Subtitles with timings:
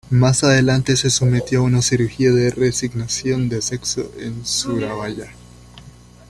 [0.09, 5.29] Más adelante se sometió a una cirugía de reasignación de sexo en Surabaya.